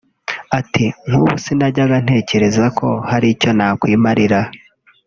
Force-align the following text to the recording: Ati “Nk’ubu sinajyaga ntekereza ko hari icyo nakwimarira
Ati 0.59 0.85
“Nk’ubu 1.07 1.35
sinajyaga 1.43 1.97
ntekereza 2.05 2.65
ko 2.77 2.87
hari 3.09 3.27
icyo 3.35 3.49
nakwimarira 3.57 4.39